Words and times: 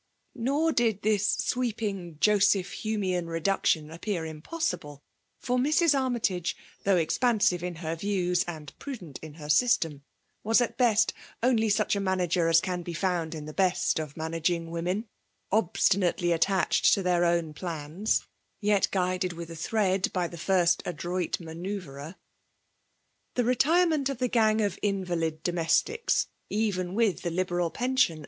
Nor 0.33 0.71
did 0.71 1.03
this 1.03 1.27
sweeping 1.29 2.17
Joseph 2.19 2.81
Humeian 2.83 3.27
reduction 3.27 3.91
ap 3.91 4.01
pear 4.01 4.25
impossible; 4.25 5.03
for 5.37 5.59
Mrs. 5.59 5.93
Armytage, 5.93 6.57
though 6.85 6.97
expansive 6.97 7.61
in 7.61 7.75
her 7.85 7.95
views 7.95 8.43
and 8.45 8.73
prudent 8.79 9.19
in 9.21 9.35
her 9.35 9.47
system, 9.47 10.01
was 10.43 10.59
at 10.59 10.75
best 10.75 11.13
only 11.43 11.69
such 11.69 11.95
a 11.95 11.99
manager 11.99 12.47
as 12.47 12.59
can 12.59 12.81
be 12.81 12.95
found 12.95 13.35
in 13.35 13.45
the 13.45 13.53
best 13.53 13.99
of 13.99 14.17
managing 14.17 14.71
women, 14.71 15.05
obstinately 15.51 16.31
attached 16.31 16.95
to 16.95 17.03
their 17.03 17.23
own 17.23 17.53
plans, 17.53 18.23
yet 18.59 18.87
guided 18.89 19.33
with 19.33 19.51
a 19.51 19.55
thread 19.55 20.11
by 20.11 20.27
the 20.27 20.35
first 20.35 20.81
adroit 20.83 21.37
manoBuvrer. 21.37 22.15
The 23.35 23.43
retirement 23.43 24.09
of 24.09 24.17
the 24.17 24.27
gang 24.29 24.61
of 24.61 24.79
invalid 24.81 25.43
domestics, 25.43 26.25
even 26.49 26.95
with 26.95 27.21
the 27.21 27.29
liberal 27.29 27.69
p«i 27.69 27.77
FEMALE 27.81 27.87
DOMINATION. 27.97 28.19